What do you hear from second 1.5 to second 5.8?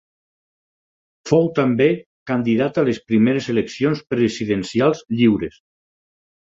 també candidat a les primeres eleccions presidencials lliures.